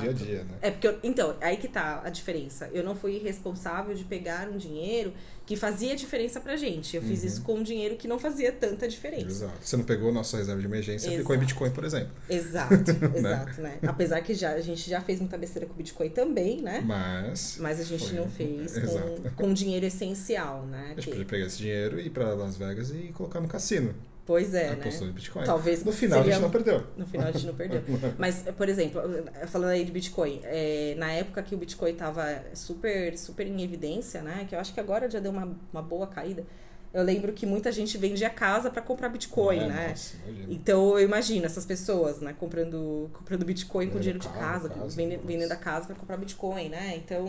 [0.00, 0.54] dia a dia, né?
[0.62, 2.70] É porque, eu, então, aí que tá a diferença.
[2.72, 5.12] Eu não fui responsável de pegar um dinheiro
[5.44, 6.96] que fazia diferença pra gente.
[6.96, 7.26] Eu fiz uhum.
[7.26, 9.26] isso com um dinheiro que não fazia tanta diferença.
[9.26, 9.58] Exato.
[9.60, 12.12] Você não pegou a nossa reserva de emergência e aplicou em Bitcoin, por exemplo.
[12.28, 12.74] Exato,
[13.16, 13.78] exato, né?
[13.86, 16.82] Apesar que já, a gente já fez muita besteira com Bitcoin também, né?
[16.84, 17.56] Mas.
[17.58, 18.18] Mas a gente foi...
[18.18, 20.84] não fez com, com dinheiro essencial, né?
[20.84, 21.10] A gente que...
[21.10, 23.94] podia pegar esse dinheiro, ir pra Las Vegas e colocar no cassino.
[24.32, 24.90] Pois é, né?
[25.02, 25.44] em Bitcoin.
[25.44, 26.32] Talvez no final seria...
[26.32, 26.86] a gente não perdeu.
[26.96, 27.82] No final a gente não perdeu.
[28.16, 29.02] Mas, por exemplo,
[29.46, 34.22] falando aí de Bitcoin, é, na época que o Bitcoin estava super, super em evidência,
[34.22, 34.46] né?
[34.48, 36.46] Que eu acho que agora já deu uma, uma boa caída.
[36.94, 39.88] Eu lembro que muita gente vendia casa para comprar Bitcoin, é, né?
[39.90, 40.16] Nossa,
[40.48, 45.26] então eu imagino essas pessoas, né, comprando, comprando Bitcoin com dinheiro de casa, casa vendendo,
[45.26, 46.94] vendendo a casa para comprar Bitcoin, né?
[46.96, 47.28] Então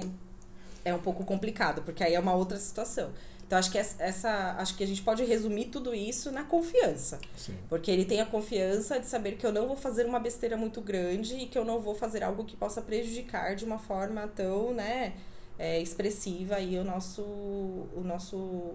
[0.85, 3.09] é um pouco complicado, porque aí é uma outra situação.
[3.45, 7.19] Então acho que essa, acho que a gente pode resumir tudo isso na confiança.
[7.35, 7.55] Sim.
[7.69, 10.81] Porque ele tem a confiança de saber que eu não vou fazer uma besteira muito
[10.81, 14.73] grande e que eu não vou fazer algo que possa prejudicar de uma forma tão,
[14.73, 15.13] né,
[15.57, 18.73] é, expressiva aí o nosso, o nosso,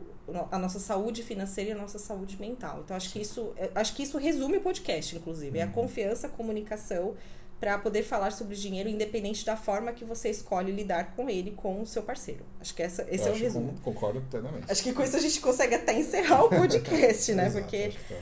[0.50, 2.82] a nossa saúde financeira e a nossa saúde mental.
[2.84, 5.72] Então acho que isso, é, acho que isso resume o podcast, inclusive, é a uhum.
[5.72, 7.16] confiança, a comunicação
[7.60, 11.80] para poder falar sobre dinheiro, independente da forma que você escolhe lidar com ele, com
[11.82, 12.44] o seu parceiro.
[12.60, 13.74] Acho que essa, esse Eu é o resumo.
[13.82, 14.70] Concordo plenamente.
[14.70, 17.46] Acho que com isso a gente consegue até encerrar o podcast, né?
[17.48, 18.14] Exato, Porque tá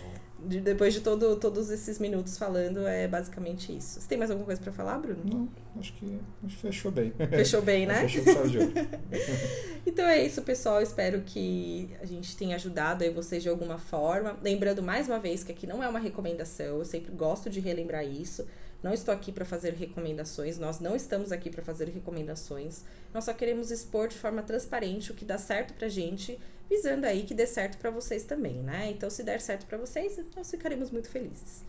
[0.46, 4.00] de, depois de todo, todos esses minutos falando, é basicamente isso.
[4.00, 5.22] Você tem mais alguma coisa para falar, Bruno?
[5.24, 7.12] Não, acho que, acho que fechou bem.
[7.30, 8.06] Fechou bem, né?
[8.08, 8.58] Fechou de
[9.84, 10.80] então é isso, pessoal.
[10.80, 14.36] Espero que a gente tenha ajudado aí vocês de alguma forma.
[14.42, 18.04] Lembrando mais uma vez que aqui não é uma recomendação, eu sempre gosto de relembrar
[18.04, 18.46] isso.
[18.82, 22.84] Não estou aqui para fazer recomendações, nós não estamos aqui para fazer recomendações.
[23.12, 27.22] Nós só queremos expor de forma transparente o que dá certo pra gente visando aí
[27.22, 28.90] que dê certo para vocês também, né?
[28.90, 31.62] Então, se der certo para vocês, nós ficaremos muito felizes.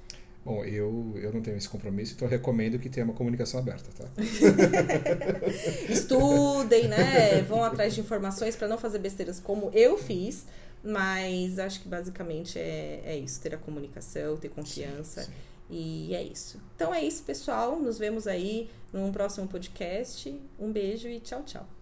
[0.44, 3.90] Bom, eu, eu não tenho esse compromisso, então eu recomendo que tenha uma comunicação aberta,
[3.98, 4.10] tá?
[5.92, 7.42] Estudem, né?
[7.42, 10.46] Vão atrás de informações para não fazer besteiras como eu fiz,
[10.84, 15.24] mas acho que basicamente é, é isso: ter a comunicação, ter confiança.
[15.24, 15.47] Sim, sim.
[15.70, 16.62] E é isso.
[16.76, 17.78] Então é isso, pessoal.
[17.80, 20.40] Nos vemos aí num próximo podcast.
[20.58, 21.77] Um beijo e tchau, tchau.